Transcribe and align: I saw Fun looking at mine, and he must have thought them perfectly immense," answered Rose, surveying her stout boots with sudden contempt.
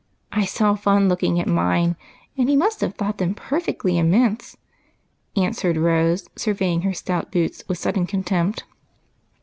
I 0.31 0.45
saw 0.45 0.73
Fun 0.73 1.07
looking 1.09 1.39
at 1.39 1.47
mine, 1.47 1.95
and 2.35 2.49
he 2.49 2.55
must 2.55 2.81
have 2.81 2.95
thought 2.95 3.19
them 3.19 3.35
perfectly 3.35 3.99
immense," 3.99 4.57
answered 5.35 5.77
Rose, 5.77 6.27
surveying 6.35 6.81
her 6.81 6.91
stout 6.95 7.31
boots 7.31 7.63
with 7.67 7.77
sudden 7.77 8.07
contempt. 8.07 8.63